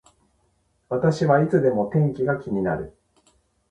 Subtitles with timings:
[0.89, 2.97] 私はいつでも天気が気になる